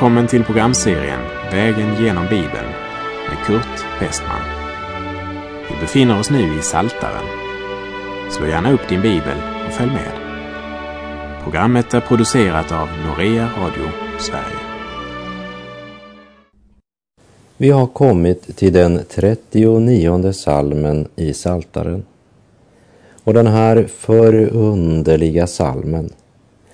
[0.00, 1.20] Välkommen till programserien
[1.52, 2.68] Vägen genom Bibeln
[3.28, 4.40] med Kurt Westman.
[5.68, 7.24] Vi befinner oss nu i Saltaren.
[8.30, 10.12] Slå gärna upp din bibel och följ med.
[11.42, 13.88] Programmet är producerat av Norea Radio
[14.18, 14.60] Sverige.
[17.56, 22.02] Vi har kommit till den 39 salmen i Saltaren.
[23.24, 26.12] Och den här förunderliga salmen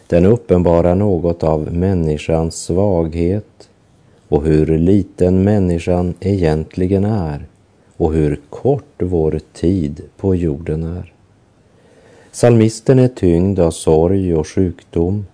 [0.08, 3.68] den uppenbarar något av människans svaghet
[4.28, 7.46] och hur liten människan egentligen är
[7.96, 11.12] och hur kort vår tid på jorden är.
[12.32, 15.26] Salmisten är tyngd av sorg och sjukdom.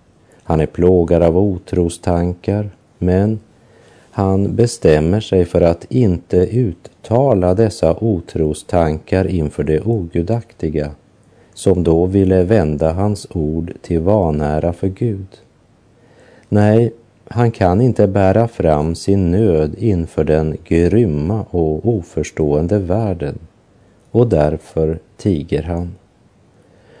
[0.43, 3.39] Han är plågad av otrostankar, men
[4.11, 10.91] han bestämmer sig för att inte uttala dessa otrostankar inför det ogudaktiga
[11.53, 15.27] som då ville vända hans ord till vanära för Gud.
[16.49, 16.93] Nej,
[17.27, 23.39] han kan inte bära fram sin nöd inför den grymma och oförstående världen
[24.11, 25.95] och därför tiger han.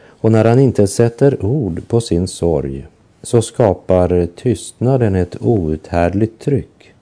[0.05, 2.87] Och när han inte sätter ord på sin sorg
[3.21, 6.93] så skapar tystnaden ett outhärdligt tryck.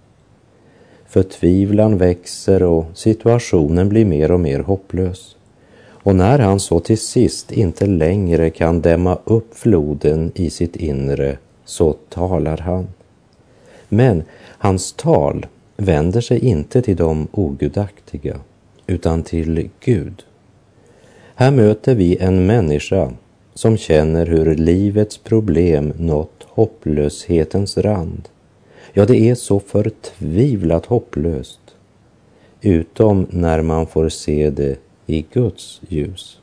[1.07, 5.35] Förtvivlan växer och situationen blir mer och mer hopplös.
[6.03, 11.37] Och när han så till sist inte längre kan dämma upp floden i sitt inre
[11.65, 12.87] så talar han.
[13.89, 14.23] Men
[14.57, 15.45] hans tal
[15.77, 18.39] vänder sig inte till de ogudaktiga
[18.87, 20.23] utan till Gud.
[21.35, 23.11] Här möter vi en människa
[23.53, 28.29] som känner hur livets problem nått hopplöshetens rand.
[28.93, 31.59] Ja, det är så förtvivlat hopplöst.
[32.61, 34.77] Utom när man får se det
[35.11, 36.39] i Guds ljus.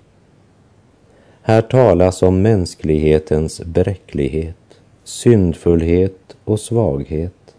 [1.42, 7.54] Här talas om mänsklighetens bräcklighet, syndfullhet och svaghet.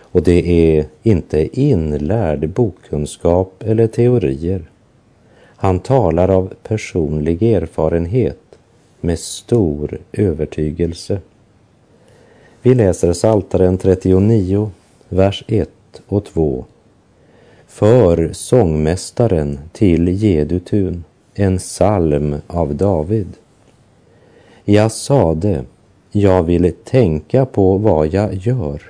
[0.00, 4.62] Och det är inte inlärd bokkunskap eller teorier.
[5.56, 8.58] Han talar av personlig erfarenhet
[9.00, 11.20] med stor övertygelse.
[12.62, 14.70] Vi läser Psaltaren 39,
[15.08, 15.70] vers 1
[16.08, 16.64] och 2
[17.70, 21.04] för sångmästaren till Jedutun,
[21.34, 23.26] en psalm av David.
[24.64, 25.64] Jag sade,
[26.12, 28.82] jag vill tänka på vad jag gör,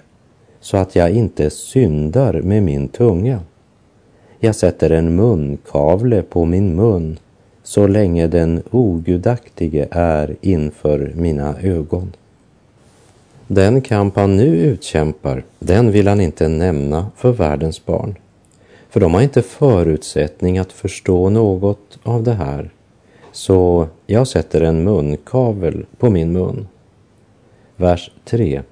[0.60, 3.40] så att jag inte syndar med min tunga.
[4.38, 7.18] Jag sätter en munkavle på min mun
[7.62, 12.12] så länge den ogudaktige är inför mina ögon.
[13.46, 18.14] Den kamp han nu utkämpar, den vill han inte nämna för världens barn.
[18.90, 22.70] För de har inte förutsättning att förstå något av det här.
[23.32, 26.68] Så jag sätter en munkavel på min mun.
[27.76, 28.62] Vers 3.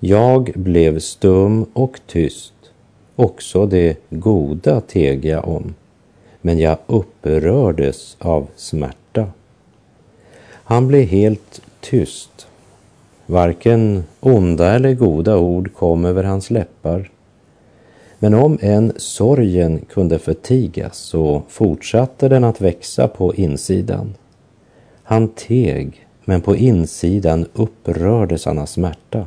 [0.00, 2.52] Jag blev stum och tyst.
[3.16, 5.74] Också det goda teg jag om.
[6.40, 9.26] Men jag upprördes av smärta.
[10.52, 12.46] Han blev helt tyst.
[13.26, 17.10] Varken onda eller goda ord kom över hans läppar.
[18.22, 24.14] Men om än sorgen kunde förtigas så fortsatte den att växa på insidan.
[25.02, 29.26] Han teg, men på insidan upprördes han av smärta.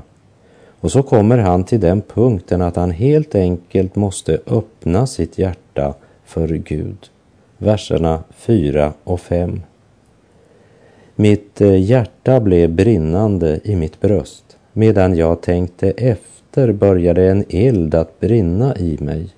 [0.80, 5.94] Och så kommer han till den punkten att han helt enkelt måste öppna sitt hjärta
[6.25, 7.10] för Gud.
[7.58, 9.62] Verserna 4 och 5.
[11.16, 17.46] Mitt eh, hjärta blev brinnande i mitt bröst medan jag tänkte efter efter började en
[17.50, 19.30] eld att brinna i mig.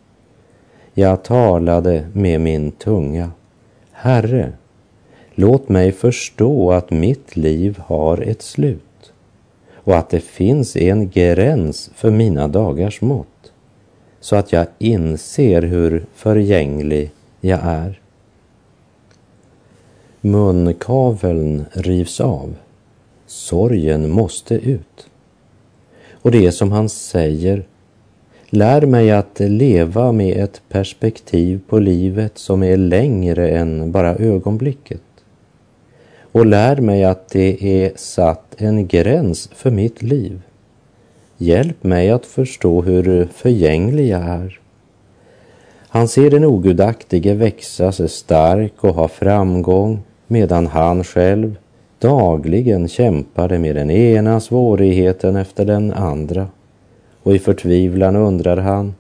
[0.93, 3.31] Jag talade med min tunga.
[3.91, 4.51] Herre,
[5.35, 9.13] låt mig förstå att mitt liv har ett slut
[9.73, 13.51] och att det finns en gräns för mina dagars mått
[14.19, 17.11] så att jag inser hur förgänglig
[17.41, 17.99] jag är.
[20.21, 22.55] Munkaveln rivs av.
[23.25, 25.09] Sorgen måste ut.
[26.25, 27.63] Och det är som han säger,
[28.49, 35.01] lär mig att leva med ett perspektiv på livet som är längre än bara ögonblicket.
[36.31, 40.41] Och lär mig att det är satt en gräns för mitt liv.
[41.37, 44.59] Hjälp mig att förstå hur förgänglig jag är.
[45.87, 51.55] Han ser den ogudaktige växa sig stark och ha framgång medan han själv
[52.05, 56.47] dagligen kämpade med den ena svårigheten efter den andra
[57.23, 58.95] och i förtvivlan undrar han,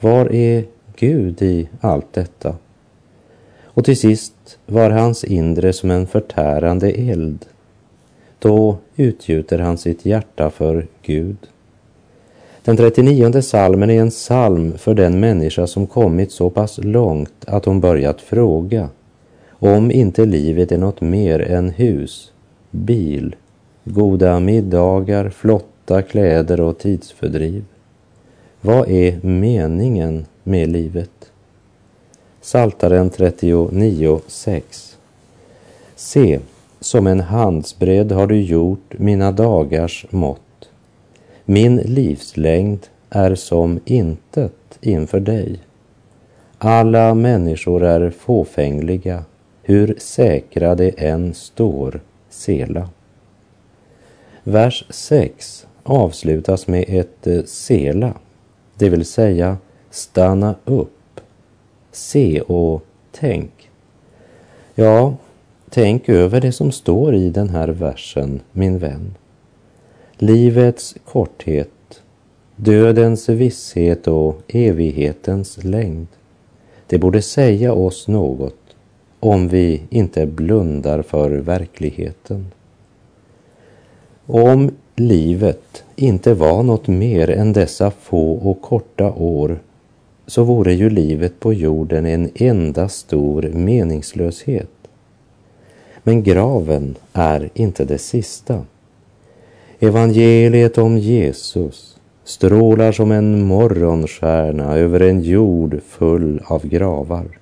[0.00, 0.64] var är
[0.96, 2.54] Gud i allt detta?
[3.64, 7.46] Och till sist var hans inre som en förtärande eld.
[8.38, 11.36] Då utgjuter han sitt hjärta för Gud.
[12.64, 17.64] Den 39 salmen är en psalm för den människa som kommit så pass långt att
[17.64, 18.88] hon börjat fråga
[19.50, 22.32] om inte livet är något mer än hus,
[22.74, 23.36] bil,
[23.84, 27.64] goda middagar, flotta kläder och tidsfördriv.
[28.60, 31.10] Vad är meningen med livet?
[32.40, 34.96] Saltaren 39, 6.
[35.96, 36.40] Se,
[36.80, 40.68] som en handsbredd har du gjort mina dagars mått.
[41.44, 45.58] Min livslängd är som intet inför dig.
[46.58, 49.24] Alla människor är fåfängliga,
[49.62, 52.00] hur säkra de än står,
[52.34, 52.88] Sela.
[54.42, 58.14] Vers 6 avslutas med ett eh, Sela,
[58.78, 59.56] det vill säga
[59.90, 61.20] stanna upp,
[61.92, 63.70] se och tänk.
[64.74, 65.14] Ja,
[65.70, 69.14] tänk över det som står i den här versen, min vän.
[70.16, 72.02] Livets korthet,
[72.56, 76.06] dödens visshet och evighetens längd.
[76.86, 78.63] Det borde säga oss något
[79.24, 82.46] om vi inte blundar för verkligheten.
[84.26, 89.58] Om livet inte var något mer än dessa få och korta år
[90.26, 94.70] så vore ju livet på jorden en enda stor meningslöshet.
[96.02, 98.64] Men graven är inte det sista.
[99.78, 107.38] Evangeliet om Jesus strålar som en morgonstjärna över en jord full av gravar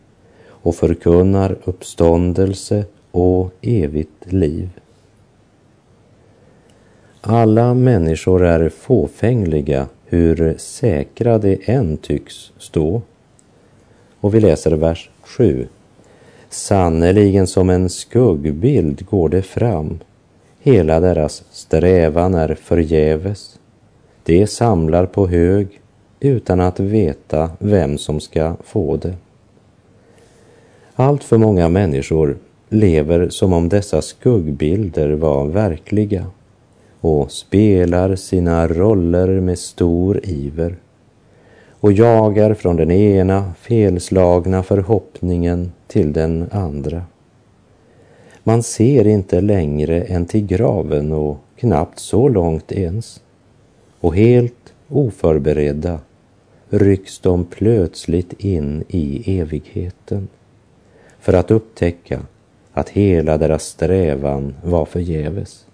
[0.62, 4.70] och förkunnar uppståndelse och evigt liv.
[7.20, 13.02] Alla människor är fåfängliga hur säkra de än tycks stå.
[14.20, 15.68] Och vi läser vers 7.
[16.48, 19.98] Sannerligen som en skuggbild går det fram.
[20.60, 23.58] Hela deras strävan är förgäves.
[24.24, 25.80] De samlar på hög
[26.20, 29.14] utan att veta vem som ska få det.
[30.94, 32.36] Allt för många människor
[32.68, 36.26] lever som om dessa skuggbilder var verkliga
[37.00, 40.76] och spelar sina roller med stor iver
[41.80, 47.02] och jagar från den ena felslagna förhoppningen till den andra.
[48.44, 53.20] Man ser inte längre än till graven och knappt så långt ens.
[54.00, 55.98] Och helt oförberedda
[56.68, 60.28] rycks de plötsligt in i evigheten
[61.22, 62.20] för att upptäcka
[62.72, 65.66] att hela deras strävan var förgäves.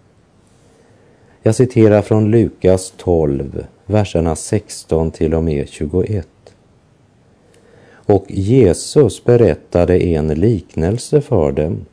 [1.43, 6.29] Jag citerar från Lukas 12, verserna 16 till och med 21.
[7.91, 11.87] Och Jesus berättade en liknelse för dem.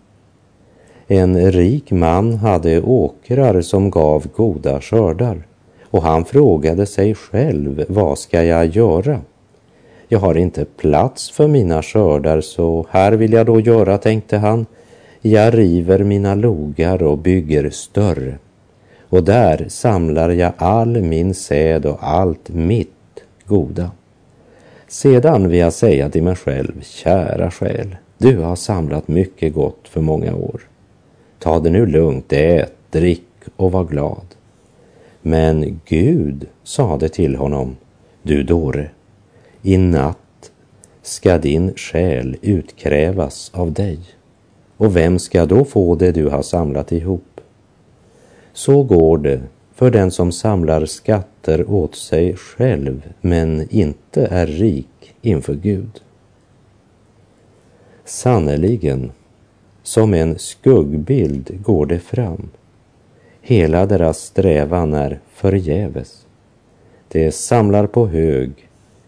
[1.07, 5.47] En rik man hade åkrar som gav goda skördar
[5.83, 9.21] och han frågade sig själv, vad ska jag göra?
[10.07, 14.65] Jag har inte plats för mina skördar så här vill jag då göra, tänkte han.
[15.21, 18.37] Jag river mina logar och bygger större
[19.09, 23.91] och där samlar jag all min säd och allt mitt goda.
[24.87, 30.01] Sedan vill jag säga till mig själv, kära själ, du har samlat mycket gott för
[30.01, 30.61] många år.
[31.39, 34.25] Ta det nu lugnt, ät, drick och var glad.
[35.21, 37.75] Men Gud sade till honom,
[38.23, 38.89] du dåre,
[39.65, 40.51] i natt
[41.01, 43.99] ska din själ utkrävas av dig.
[44.77, 47.41] Och vem ska då få det du har samlat ihop?
[48.53, 49.41] Så går det
[49.73, 56.01] för den som samlar skatter åt sig själv men inte är rik inför Gud.
[58.03, 59.11] Sannerligen,
[59.83, 62.49] som en skuggbild går det fram.
[63.41, 66.25] Hela deras strävan är förgäves.
[67.07, 68.51] De samlar på hög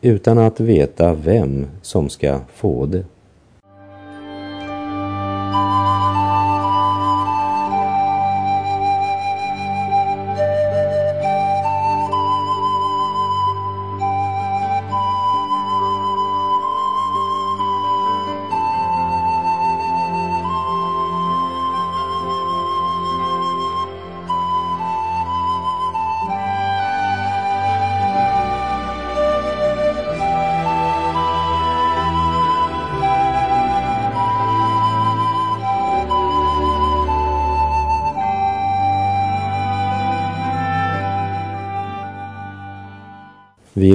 [0.07, 3.03] utan att veta vem som ska få det.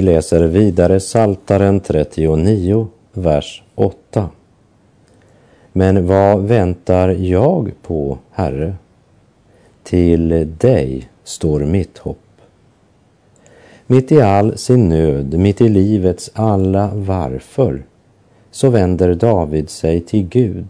[0.03, 4.29] Läser vidare Saltaren 39, vers 8.
[5.73, 8.75] Men vad väntar jag på, Herre?
[9.83, 12.17] Till dig står mitt hopp.
[13.87, 17.83] Mitt i all sin nöd, mitt i livets alla varför,
[18.51, 20.67] så vänder David sig till Gud.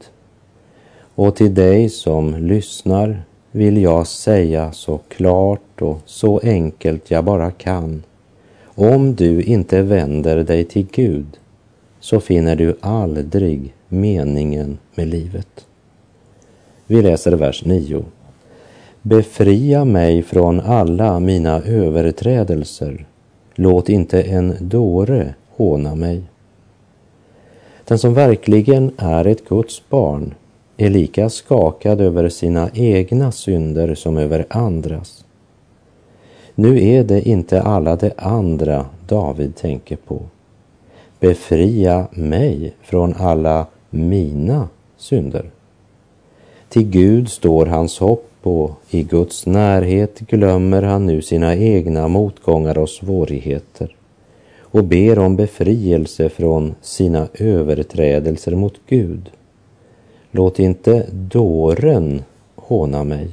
[1.15, 7.51] Och till dig som lyssnar vill jag säga så klart och så enkelt jag bara
[7.51, 8.03] kan.
[8.75, 11.39] Om du inte vänder dig till Gud
[11.99, 15.65] så finner du aldrig meningen med livet.
[16.87, 18.03] Vi läser vers 9.
[19.01, 23.05] Befria mig från alla mina överträdelser.
[23.55, 26.21] Låt inte en dåre håna mig.
[27.85, 30.33] Den som verkligen är ett Guds barn
[30.77, 35.22] är lika skakad över sina egna synder som över andras.
[36.55, 40.19] Nu är det inte alla de andra David tänker på.
[41.19, 45.45] Befria mig från alla mina synder.
[46.69, 52.77] Till Gud står hans hopp och i Guds närhet glömmer han nu sina egna motgångar
[52.77, 53.95] och svårigheter
[54.59, 59.29] och ber om befrielse från sina överträdelser mot Gud.
[60.31, 62.23] Låt inte dåren
[62.55, 63.29] håna mig.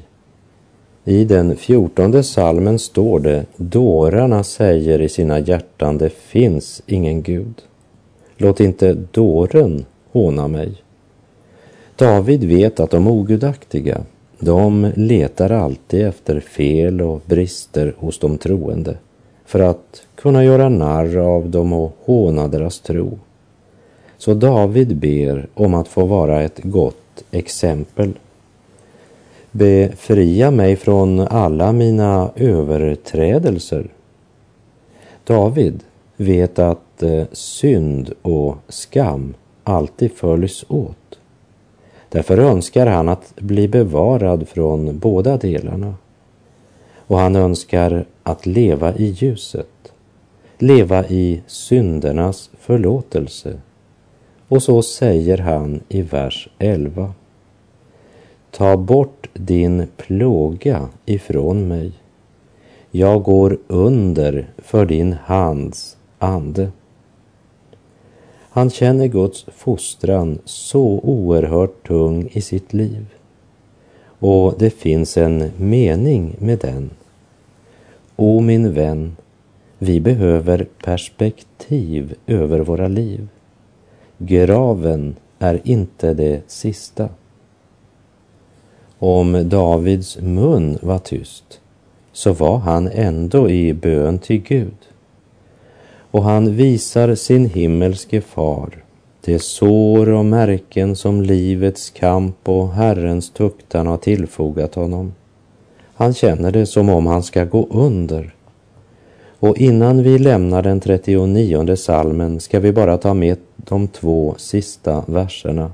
[1.04, 7.62] I den fjortonde salmen står det, dårarna säger i sina hjärtan, det finns ingen Gud.
[8.37, 10.73] Låt inte dåren håna mig.
[11.97, 14.00] David vet att de ogudaktiga,
[14.38, 18.97] de letar alltid efter fel och brister hos de troende
[19.45, 23.19] för att kunna göra narr av dem och håna deras tro.
[24.19, 28.12] Så David ber om att få vara ett gott exempel.
[29.52, 33.88] Befria mig från alla mina överträdelser.
[35.25, 35.83] David
[36.16, 41.19] vet att eh, synd och skam alltid följs åt.
[42.09, 45.95] Därför önskar han att bli bevarad från båda delarna.
[46.97, 49.92] Och han önskar att leva i ljuset,
[50.59, 53.61] leva i syndernas förlåtelse.
[54.49, 57.14] Och så säger han i vers 11.
[58.50, 61.92] Ta bort din plåga ifrån mig.
[62.90, 66.71] Jag går under för din hands ande.
[68.50, 73.07] Han känner Guds fostran så oerhört tung i sitt liv.
[74.19, 76.90] Och det finns en mening med den.
[78.16, 79.16] O min vän,
[79.78, 83.28] vi behöver perspektiv över våra liv.
[84.19, 87.09] Graven är inte det sista.
[89.02, 91.61] Om Davids mun var tyst
[92.12, 94.76] så var han ändå i bön till Gud
[96.11, 98.85] och han visar sin himmelske far
[99.25, 105.14] de sår och märken som livets kamp och Herrens tuktan har tillfogat honom.
[105.95, 108.35] Han känner det som om han ska gå under.
[109.38, 115.04] Och innan vi lämnar den 39 salmen ska vi bara ta med de två sista
[115.07, 115.71] verserna.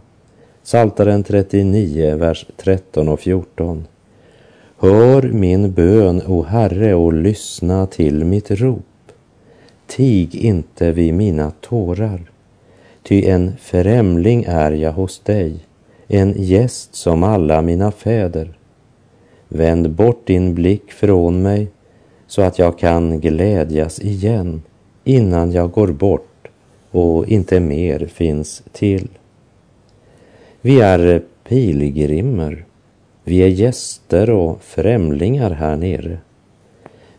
[0.66, 3.86] Saltaren 39, vers 13 och 14.
[4.78, 9.12] Hör min bön, o Herre, och lyssna till mitt rop.
[9.86, 12.30] Tig inte vid mina tårar,
[13.02, 15.54] ty en främling är jag hos dig,
[16.08, 18.58] en gäst som alla mina fäder.
[19.48, 21.68] Vänd bort din blick från mig
[22.26, 24.62] så att jag kan glädjas igen
[25.04, 26.48] innan jag går bort
[26.90, 29.08] och inte mer finns till.
[30.66, 32.64] Vi är pilgrimer,
[33.24, 36.18] vi är gäster och främlingar här nere.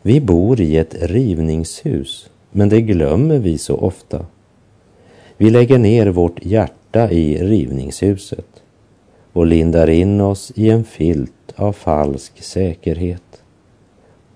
[0.01, 4.25] Vi bor i ett rivningshus men det glömmer vi så ofta.
[5.37, 8.63] Vi lägger ner vårt hjärta i rivningshuset
[9.33, 13.43] och lindar in oss i en filt av falsk säkerhet.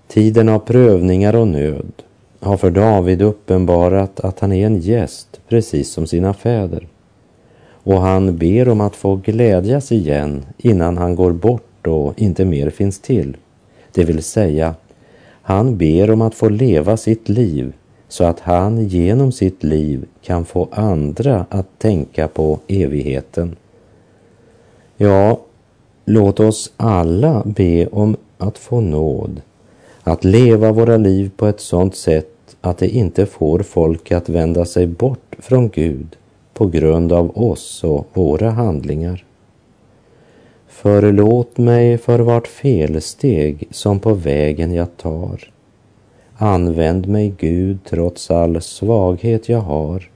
[0.08, 1.92] Tiden av prövningar och nöd
[2.40, 6.86] har för David uppenbarat att han är en gäst precis som sina fäder
[7.84, 12.70] och han ber om att få glädjas igen innan han går bort och inte mer
[12.70, 13.36] finns till.
[13.92, 14.74] Det vill säga,
[15.42, 17.72] han ber om att få leva sitt liv
[18.08, 23.56] så att han genom sitt liv kan få andra att tänka på evigheten.
[24.96, 25.40] Ja,
[26.04, 29.40] låt oss alla be om att få nåd,
[30.02, 34.64] att leva våra liv på ett sådant sätt att det inte får folk att vända
[34.64, 36.16] sig bort från Gud
[36.62, 39.24] på grund av oss och våra handlingar.
[40.68, 45.52] Förlåt mig för vart felsteg som på vägen jag tar
[46.36, 50.10] Använd mig, Gud, trots all svaghet jag har.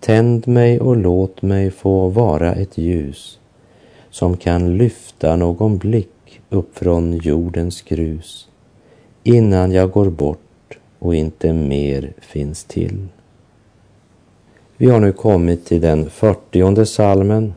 [0.00, 3.38] Tänd mig och låt mig få vara ett ljus
[4.10, 8.48] som kan lyfta någon blick upp från jordens grus
[9.22, 13.08] innan jag går bort och inte mer finns till.
[14.80, 17.54] Vi har nu kommit till den fyrtionde salmen.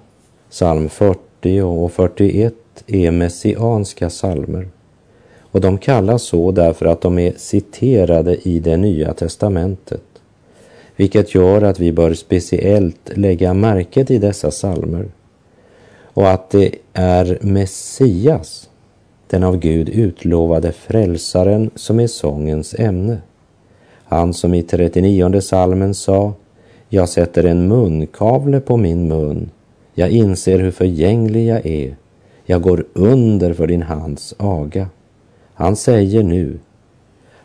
[0.50, 2.54] Psalm 40 och 41
[2.88, 4.68] är messianska salmer.
[5.40, 10.02] Och de kallas så därför att de är citerade i det nya testamentet.
[10.96, 15.06] Vilket gör att vi bör speciellt lägga märke till dessa salmer.
[16.02, 18.70] Och att det är Messias,
[19.28, 23.18] den av Gud utlovade frälsaren, som är sångens ämne.
[24.04, 26.34] Han som i 39 salmen sa
[26.94, 29.50] jag sätter en munkavle på min mun.
[29.94, 31.96] Jag inser hur förgänglig jag är.
[32.46, 34.88] Jag går under för din hands aga.
[35.54, 36.60] Han säger nu,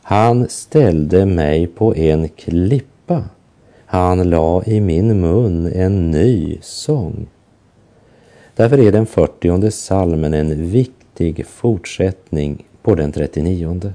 [0.03, 3.25] han ställde mig på en klippa.
[3.87, 7.27] Han la i min mun en ny sång.
[8.57, 13.93] Därför är den fyrtionde salmen en viktig fortsättning på den 39.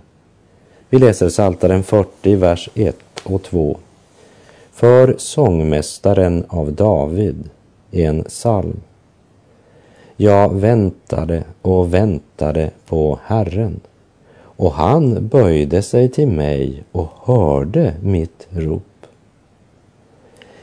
[0.89, 3.77] Vi läser Saltaren 40, vers 1 och 2
[4.73, 7.49] för sångmästaren av David,
[7.91, 8.79] en psalm.
[10.15, 13.79] Jag väntade och väntade på Herren
[14.35, 18.83] och han böjde sig till mig och hörde mitt rop.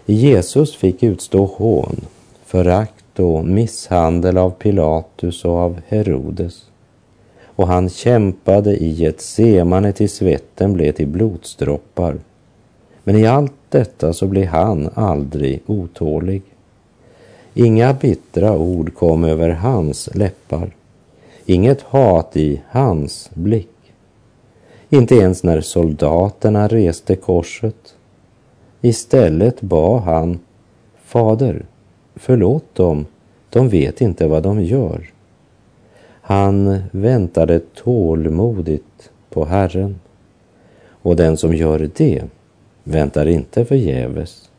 [0.06, 2.00] Jesus fick utstå hån,
[2.44, 6.64] förakt och misshandel av Pilatus och av Herodes.
[7.44, 12.18] Och han kämpade i ett semane till svetten blev till blodsdroppar.
[13.04, 16.42] Men i allt detta så blev han aldrig otålig.
[17.54, 20.70] Inga bittra ord kom över hans läppar.
[21.46, 23.68] Inget hat i hans blick.
[24.88, 27.94] Inte ens när soldaterna reste korset.
[28.80, 30.38] Istället bad han
[31.04, 31.64] Fader,
[32.14, 33.06] förlåt dem,
[33.50, 35.10] de vet inte vad de gör.
[36.20, 40.00] Han väntade tålmodigt på Herren.
[41.02, 42.22] Och den som gör det
[42.84, 44.50] väntar inte förgäves.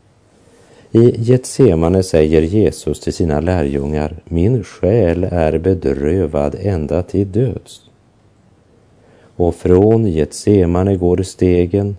[0.91, 7.81] I Getsemane säger Jesus till sina lärjungar, min själ är bedrövad ända till döds.
[9.36, 11.97] Och från Getsemane går stegen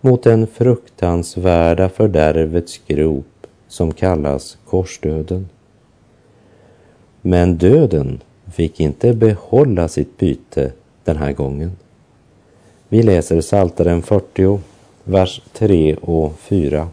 [0.00, 5.48] mot den fruktansvärda fördärvets grop som kallas korsdöden.
[7.20, 8.20] Men döden
[8.52, 10.72] fick inte behålla sitt byte
[11.04, 11.72] den här gången.
[12.88, 14.58] Vi läser Psaltaren 40,
[15.04, 16.88] vers 3 och 4.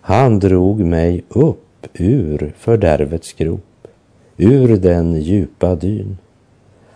[0.00, 3.88] Han drog mig upp ur fördärvets grop,
[4.36, 6.18] ur den djupa dyn.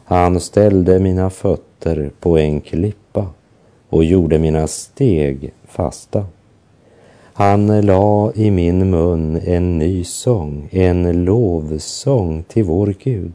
[0.04, 3.26] Han ställde mina fötter på en klippa
[3.88, 6.26] och gjorde mina steg fasta.
[7.32, 13.34] Han la i min mun en ny sång, en lovsång till vår Gud.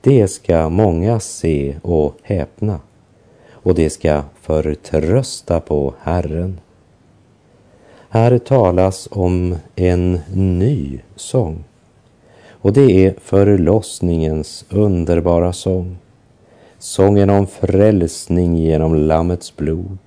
[0.00, 2.80] Det ska många se och häpna
[3.50, 6.60] och det ska förtrösta på Herren.
[8.08, 11.64] Här talas om en ny sång
[12.48, 15.98] och det är förlossningens underbara sång.
[16.78, 19.98] Sången om frälsning genom Lammets blod.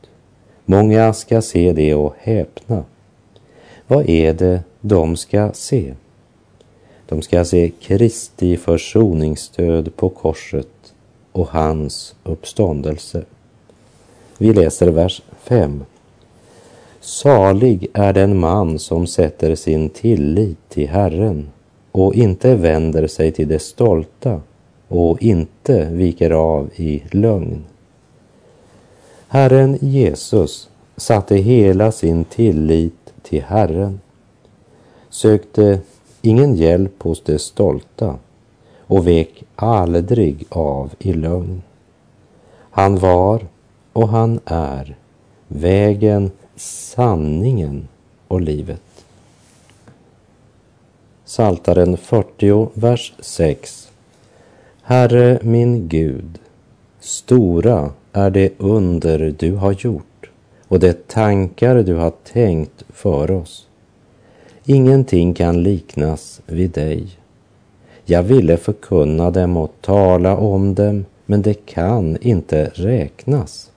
[0.66, 2.84] Många ska se det och häpna.
[3.88, 5.94] Vad är det de ska se?
[7.10, 10.94] De ska se Kristi försoningsstöd på korset
[11.32, 13.24] och hans uppståndelse.
[14.42, 15.84] Vi läser vers 5.
[17.00, 21.50] Salig är den man som sätter sin tillit till Herren
[21.92, 24.42] och inte vänder sig till det stolta
[24.88, 27.64] och inte viker av i lögn.
[29.28, 34.00] Herren Jesus satte hela sin tillit till Herren,
[35.10, 35.80] sökte
[36.22, 38.16] ingen hjälp hos det stolta
[38.80, 41.62] och vek aldrig av i lögn.
[42.72, 43.42] Han var
[43.94, 44.96] och han är
[45.48, 47.88] vägen, sanningen
[48.28, 48.82] och livet.
[51.26, 53.92] Saltaren 40, vers 6.
[54.82, 56.40] Herre min Gud,
[57.00, 60.30] stora är det under du har gjort
[60.68, 63.68] och det tankar du har tänkt för oss.
[64.66, 67.08] Ingenting kan liknas vid dig.
[68.06, 73.71] Jag ville förkunna dem och tala om dem, men det kan inte räknas.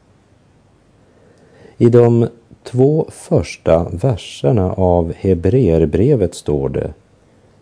[1.78, 2.28] I de
[2.62, 6.94] två första verserna av Hebreerbrevet står det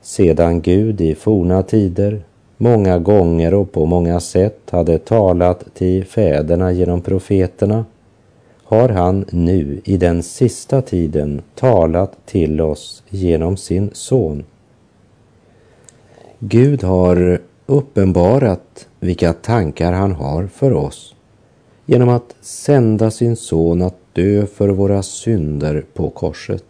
[0.00, 2.22] sedan Gud i forna tider
[2.56, 7.84] många gånger och på många sätt hade talat till fäderna genom profeterna
[8.64, 14.44] har han nu i den sista tiden talat till oss genom sin son.
[16.38, 21.14] Gud har uppenbarat vilka tankar han har för oss
[21.86, 26.64] genom att sända sin son att dö för våra synder på korset.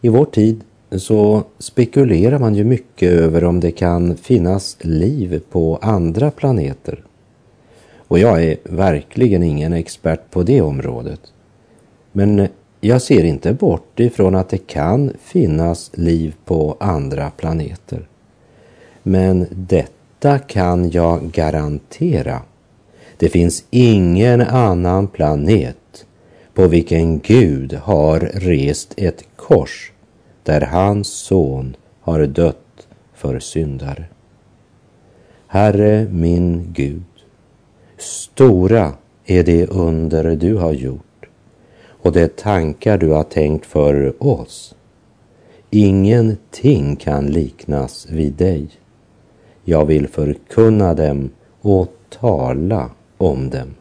[0.00, 5.78] I vår tid så spekulerar man ju mycket över om det kan finnas liv på
[5.82, 7.04] andra planeter.
[7.96, 11.20] Och jag är verkligen ingen expert på det området.
[12.12, 12.48] Men
[12.80, 18.08] jag ser inte bort ifrån att det kan finnas liv på andra planeter.
[19.02, 22.42] Men detta kan jag garantera.
[23.24, 26.06] Det finns ingen annan planet
[26.54, 29.92] på vilken Gud har rest ett kors
[30.42, 34.04] där hans son har dött för syndare.
[35.46, 37.02] Herre min Gud,
[37.98, 38.92] stora
[39.26, 41.26] är det under du har gjort
[41.86, 44.74] och de tankar du har tänkt för oss.
[45.70, 48.68] Ingenting kan liknas vid dig.
[49.64, 53.74] Jag vill förkunna dem och tala om dem.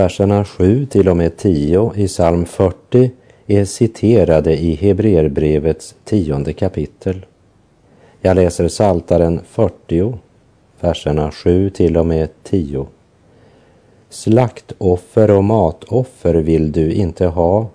[0.00, 3.10] Verserna 7 till och med 10 i psalm 40
[3.46, 7.26] är citerade i Hebreerbrevets tionde kapitel.
[8.20, 10.14] Jag läser Saltaren 40,
[10.80, 12.86] verserna 7 till och med 10.
[14.10, 17.68] Slaktoffer och matoffer vill du inte ha.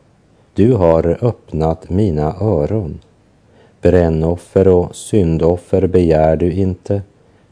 [0.53, 2.99] Du har öppnat mina öron.
[3.81, 7.01] Brännoffer och syndoffer begär du inte.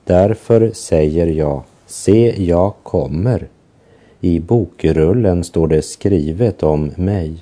[0.06, 3.48] Därför säger jag, se, jag kommer
[4.24, 7.34] i bokrullen står det skrivet om mig.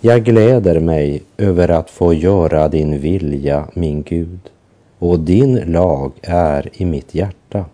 [0.00, 4.40] Jag gläder mig över att få göra din vilja, min Gud,
[4.98, 7.64] och din lag är i mitt hjärta.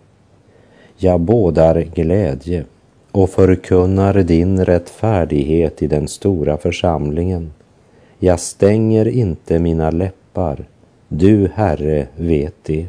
[0.97, 2.65] Jag bådar glädje
[3.13, 7.53] och förkunnar din rättfärdighet i den stora församlingen.
[8.19, 10.65] Jag stänger inte mina läppar,
[11.09, 12.87] du Herre vet det.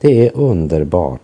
[0.00, 1.20] Det är underbart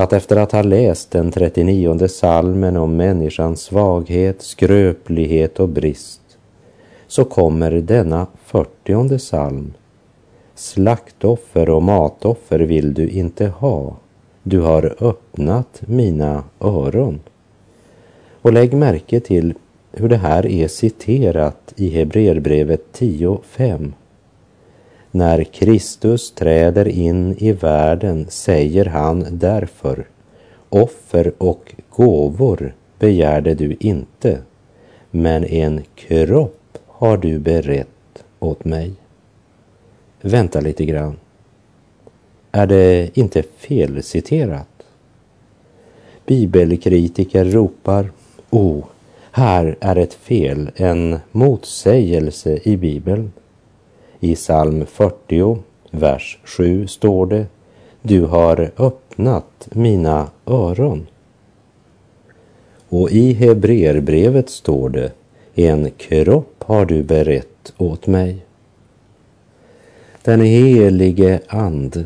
[0.00, 6.20] att efter att ha läst den 39 salmen om människans svaghet, skröplighet och brist,
[7.06, 9.72] så kommer denna 40 salm.
[10.54, 13.96] Slaktoffer och matoffer vill du inte ha.
[14.42, 17.20] Du har öppnat mina öron.
[18.42, 19.54] Och lägg märke till
[19.92, 23.92] hur det här är citerat i Hebreerbrevet 10.5.
[25.10, 30.06] När Kristus träder in i världen säger han därför
[30.68, 34.38] Offer och gåvor begärde du inte,
[35.10, 38.92] men en kropp har du berett åt mig.
[40.20, 41.16] Vänta lite grann.
[42.52, 44.66] Är det inte felciterat?
[46.26, 48.10] Bibelkritiker ropar
[48.50, 48.84] Oh,
[49.30, 53.32] här är ett fel, en motsägelse i Bibeln.
[54.22, 55.58] I psalm 40,
[55.90, 57.46] vers 7 står det
[58.02, 61.06] Du har öppnat mina öron.
[62.88, 65.12] Och i Hebreerbrevet står det
[65.54, 68.44] En kropp har du berett åt mig.
[70.22, 72.04] Den helige Ande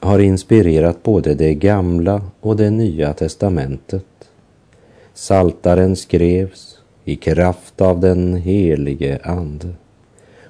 [0.00, 4.04] har inspirerat både det gamla och det nya testamentet.
[5.14, 9.74] Saltaren skrevs i kraft av den helige Ande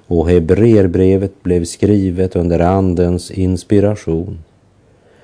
[0.09, 4.39] och Hebreerbrevet blev skrivet under Andens inspiration.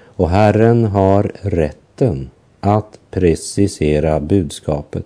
[0.04, 5.06] Och Herren har rätten att precisera budskapet.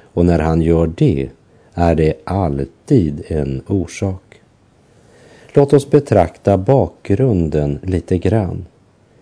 [0.00, 1.28] Och när han gör det
[1.74, 4.40] är det alltid en orsak.
[5.54, 8.66] Låt oss betrakta bakgrunden lite grann.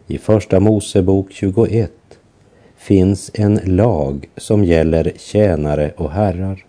[0.06, 1.92] I Första Mosebok 21
[2.76, 6.64] finns en lag som gäller tjänare och herrar.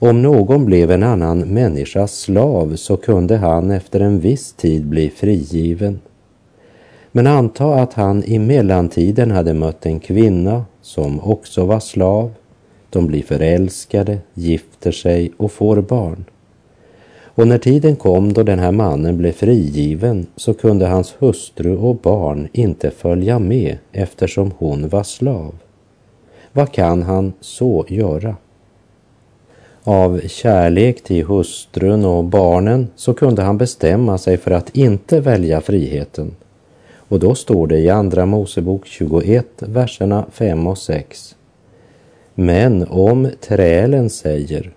[0.00, 5.10] Om någon blev en annan människas slav så kunde han efter en viss tid bli
[5.10, 6.00] frigiven.
[7.12, 12.30] Men anta att han i mellantiden hade mött en kvinna som också var slav.
[12.90, 16.24] De blir förälskade, gifter sig och får barn.
[17.20, 21.96] Och när tiden kom då den här mannen blev frigiven så kunde hans hustru och
[21.96, 25.54] barn inte följa med eftersom hon var slav.
[26.52, 28.36] Vad kan han så göra?
[29.88, 35.60] Av kärlek till hustrun och barnen så kunde han bestämma sig för att inte välja
[35.60, 36.34] friheten.
[36.94, 41.36] Och då står det i Andra Mosebok 21, verserna 5 och 6.
[42.34, 44.72] Men om trälen säger,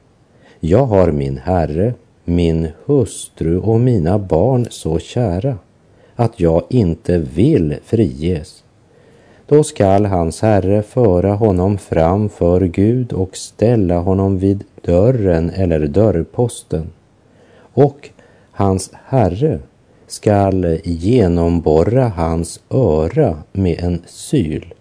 [0.60, 1.94] jag har min herre,
[2.24, 5.58] min hustru och mina barn så kära
[6.16, 8.64] att jag inte vill friges,
[9.52, 15.88] då skall hans herre föra honom fram för Gud och ställa honom vid dörren eller
[15.88, 16.90] dörrposten.
[17.74, 18.10] Och
[18.52, 19.60] hans herre
[20.08, 24.74] skall genomborra hans öra med en syl.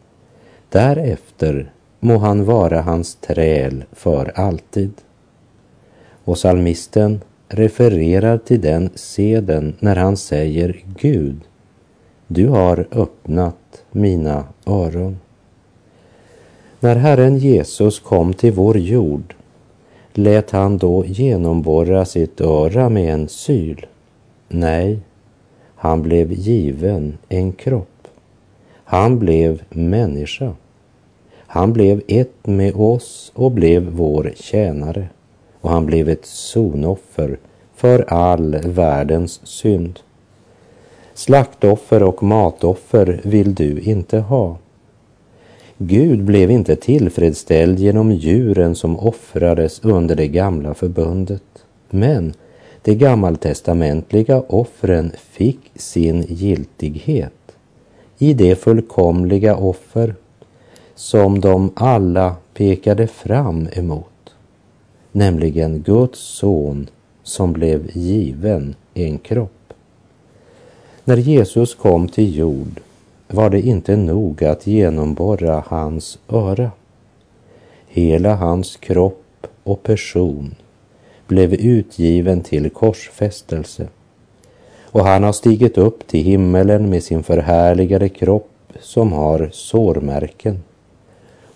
[0.69, 4.93] Därefter må han vara hans träl för alltid.
[6.25, 11.41] Och salmisten refererar till den seden när han säger Gud,
[12.33, 15.19] du har öppnat mina öron.
[16.81, 19.35] När Herren Jesus kom till vår jord
[20.13, 23.87] lät han då genomborra sitt öra med en syl?
[24.49, 24.99] Nej,
[25.75, 28.09] han blev given en kropp.
[28.85, 30.53] Han blev människa.
[31.37, 35.09] Han blev ett med oss och blev vår tjänare
[35.61, 37.39] och han blev ett sonoffer
[37.75, 40.01] för all världens synd.
[41.21, 44.57] Slaktoffer och matoffer vill du inte ha.
[45.79, 51.43] Gud blev inte tillfredsställd genom djuren som offrades under det gamla förbundet.
[51.91, 52.35] Men
[52.83, 57.57] de gammaltestamentliga offren fick sin giltighet
[58.19, 60.15] i det fullkomliga offer
[60.95, 64.35] som de alla pekade fram emot,
[65.13, 66.89] nämligen Guds son
[67.23, 69.60] som blev given en kropp.
[71.11, 72.81] När Jesus kom till jord
[73.29, 76.71] var det inte nog att genomborra hans öra.
[77.89, 80.55] Hela hans kropp och person
[81.27, 83.89] blev utgiven till korsfästelse
[84.85, 90.63] och han har stigit upp till himmelen med sin förhärligade kropp som har sårmärken.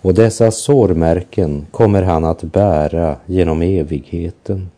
[0.01, 4.71] Och dessa sårmärken kommer han att bära genom evigheten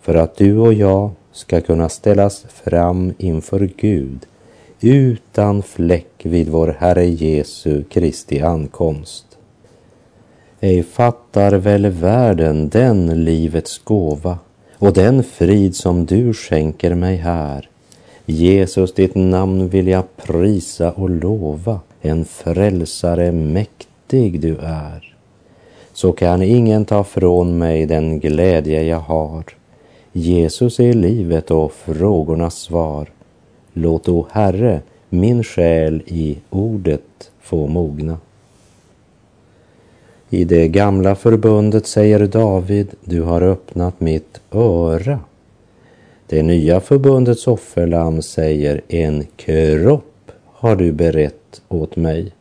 [0.00, 4.26] för att du och jag ska kunna ställas fram inför Gud
[4.80, 9.26] utan fläck vid vår Herre Jesu Kristi ankomst.
[10.60, 14.38] Ej fattar väl världen den livets gåva
[14.78, 17.68] och den frid som du skänker mig här.
[18.26, 25.14] Jesus, ditt namn vill jag prisa och lova, en frälsare mäktig du är.
[25.92, 29.55] Så kan ingen ta från mig den glädje jag har.
[30.18, 33.08] Jesus är livet och frågornas svar.
[33.72, 38.18] Låt, o Herre, min själ i ordet få mogna.
[40.30, 45.20] I det gamla förbundet säger David, du har öppnat mitt öra.
[46.26, 52.32] Det nya förbundets offerlamm säger, en kropp har du berett åt mig.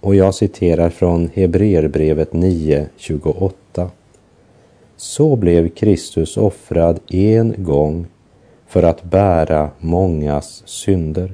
[0.00, 3.56] Och jag citerar från Hebreerbrevet 9, 28.
[4.96, 8.06] Så blev Kristus offrad en gång
[8.66, 11.32] för att bära mångas synder.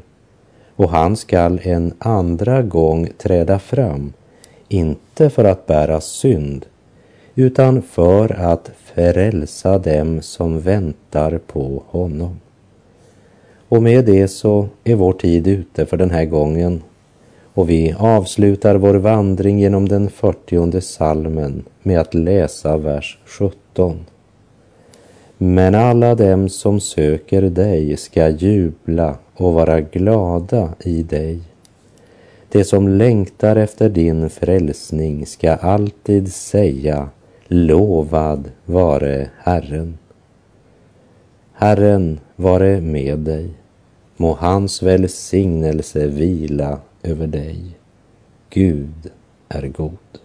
[0.77, 4.13] Och han skall en andra gång träda fram,
[4.69, 6.67] inte för att bära synd,
[7.35, 12.41] utan för att frälsa dem som väntar på honom.
[13.69, 16.83] Och med det så är vår tid ute för den här gången
[17.55, 24.05] och vi avslutar vår vandring genom den fyrtionde salmen med att läsa vers 17.
[25.39, 31.41] Men alla dem som söker dig ska jubla och vara glada i dig.
[32.49, 37.09] De som längtar efter din frälsning ska alltid säga
[37.47, 39.99] lovad vare Herren.
[41.53, 43.51] Herren vare med dig.
[44.17, 47.79] Må hans välsignelse vila över dig.
[48.51, 49.11] Gud
[49.49, 50.22] är god.